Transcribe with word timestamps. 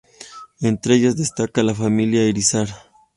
Entre 0.61 0.95
ellas 0.95 1.15
destaca 1.15 1.61
la 1.61 1.75
familia 1.75 2.25
Irízar. 2.25 2.67